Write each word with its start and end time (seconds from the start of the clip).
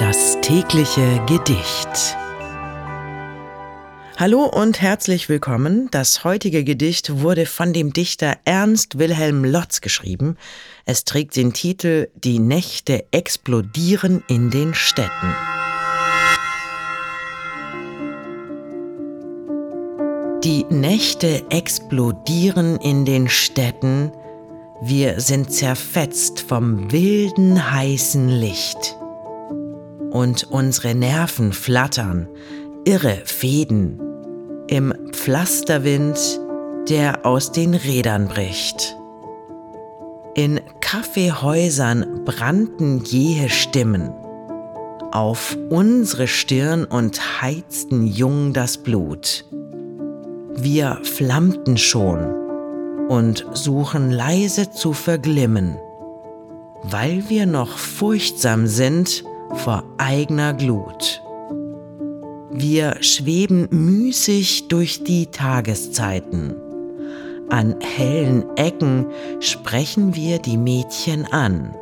Das 0.00 0.40
tägliche 0.40 1.20
Gedicht. 1.26 2.16
Hallo 4.16 4.46
und 4.46 4.80
herzlich 4.80 5.28
willkommen. 5.28 5.88
Das 5.90 6.24
heutige 6.24 6.64
Gedicht 6.64 7.20
wurde 7.20 7.44
von 7.44 7.74
dem 7.74 7.92
Dichter 7.92 8.38
Ernst 8.46 8.98
Wilhelm 8.98 9.44
Lotz 9.44 9.82
geschrieben. 9.82 10.38
Es 10.86 11.04
trägt 11.04 11.36
den 11.36 11.52
Titel 11.52 12.08
Die 12.14 12.38
Nächte 12.38 13.04
explodieren 13.10 14.24
in 14.26 14.48
den 14.48 14.72
Städten. 14.72 15.34
Die 20.42 20.64
Nächte 20.70 21.44
explodieren 21.50 22.78
in 22.78 23.04
den 23.04 23.28
Städten, 23.28 24.12
wir 24.80 25.20
sind 25.20 25.52
zerfetzt 25.52 26.40
vom 26.40 26.90
wilden 26.90 27.70
heißen 27.70 28.30
Licht. 28.30 28.96
Und 30.10 30.44
unsere 30.50 30.94
Nerven 30.94 31.52
flattern, 31.52 32.28
irre 32.84 33.18
Fäden, 33.24 34.00
im 34.68 34.94
Pflasterwind, 35.12 36.18
der 36.88 37.26
aus 37.26 37.52
den 37.52 37.74
Rädern 37.74 38.28
bricht. 38.28 38.96
In 40.34 40.60
Kaffeehäusern 40.80 42.24
brannten 42.24 43.04
jähe 43.04 43.48
Stimmen 43.48 44.12
auf 45.12 45.56
unsere 45.70 46.28
Stirn 46.28 46.84
und 46.84 47.42
heizten 47.42 48.06
jung 48.06 48.52
das 48.52 48.78
Blut. 48.78 49.44
Wir 50.54 51.00
flammten 51.02 51.76
schon 51.76 52.18
und 53.08 53.44
suchen 53.52 54.10
leise 54.10 54.70
zu 54.70 54.92
verglimmen, 54.92 55.76
weil 56.82 57.24
wir 57.28 57.46
noch 57.46 57.76
furchtsam 57.76 58.66
sind 58.66 59.24
vor 59.54 59.84
eigener 59.98 60.54
Glut. 60.54 61.22
Wir 62.50 62.96
schweben 63.00 63.68
müßig 63.70 64.68
durch 64.68 65.04
die 65.04 65.26
Tageszeiten. 65.26 66.54
An 67.48 67.76
hellen 67.80 68.44
Ecken 68.56 69.06
sprechen 69.40 70.14
wir 70.14 70.38
die 70.38 70.56
Mädchen 70.56 71.26
an. 71.32 71.74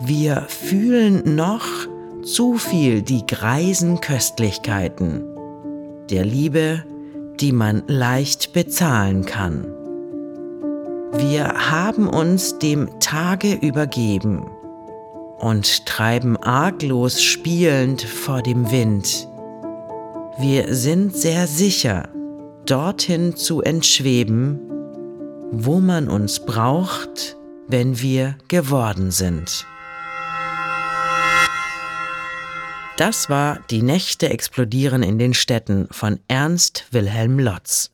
Wir 0.00 0.42
fühlen 0.48 1.36
noch 1.36 1.66
zu 2.22 2.54
viel 2.54 3.02
die 3.02 3.26
greisen 3.26 4.00
Köstlichkeiten 4.00 5.22
der 6.10 6.24
Liebe 6.24 6.84
die 7.40 7.52
man 7.52 7.82
leicht 7.86 8.52
bezahlen 8.52 9.24
kann. 9.24 9.66
Wir 11.12 11.70
haben 11.70 12.08
uns 12.08 12.58
dem 12.58 12.88
Tage 13.00 13.54
übergeben 13.54 14.46
und 15.38 15.86
treiben 15.86 16.36
arglos 16.36 17.22
spielend 17.22 18.02
vor 18.02 18.42
dem 18.42 18.70
Wind. 18.70 19.28
Wir 20.38 20.74
sind 20.74 21.16
sehr 21.16 21.46
sicher, 21.46 22.08
dorthin 22.66 23.36
zu 23.36 23.62
entschweben, 23.62 24.58
wo 25.52 25.80
man 25.80 26.08
uns 26.08 26.44
braucht, 26.44 27.36
wenn 27.68 28.00
wir 28.00 28.36
geworden 28.48 29.10
sind. 29.10 29.66
Das 32.96 33.28
war 33.28 33.58
Die 33.70 33.82
Nächte 33.82 34.28
explodieren 34.28 35.02
in 35.02 35.18
den 35.18 35.34
Städten 35.34 35.88
von 35.90 36.20
Ernst 36.28 36.86
Wilhelm 36.92 37.38
Lotz. 37.38 37.93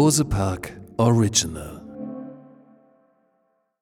Bose 0.00 0.24
Park 0.24 0.72
Original 0.98 1.79